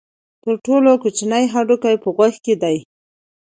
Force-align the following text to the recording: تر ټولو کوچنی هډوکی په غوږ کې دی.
تر 0.43 0.53
ټولو 0.65 0.91
کوچنی 1.03 1.43
هډوکی 1.53 1.95
په 2.03 2.09
غوږ 2.15 2.33
کې 2.45 2.55
دی. 2.63 2.77